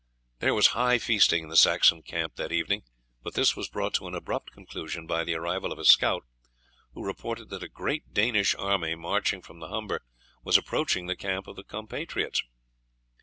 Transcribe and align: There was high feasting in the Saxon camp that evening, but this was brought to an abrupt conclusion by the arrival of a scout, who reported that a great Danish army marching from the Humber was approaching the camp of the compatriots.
There 0.39 0.55
was 0.55 0.67
high 0.69 0.97
feasting 0.97 1.43
in 1.43 1.49
the 1.49 1.55
Saxon 1.55 2.01
camp 2.01 2.35
that 2.35 2.51
evening, 2.51 2.81
but 3.21 3.35
this 3.35 3.55
was 3.55 3.69
brought 3.69 3.93
to 3.93 4.07
an 4.07 4.15
abrupt 4.15 4.49
conclusion 4.51 5.05
by 5.05 5.23
the 5.23 5.35
arrival 5.35 5.71
of 5.71 5.77
a 5.77 5.85
scout, 5.85 6.25
who 6.95 7.05
reported 7.05 7.51
that 7.51 7.61
a 7.61 7.67
great 7.69 8.11
Danish 8.11 8.55
army 8.55 8.95
marching 8.95 9.43
from 9.43 9.59
the 9.59 9.67
Humber 9.67 10.01
was 10.43 10.57
approaching 10.57 11.05
the 11.05 11.15
camp 11.15 11.45
of 11.45 11.55
the 11.55 11.63
compatriots. 11.63 12.41